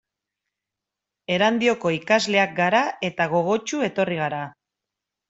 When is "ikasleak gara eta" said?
1.95-3.29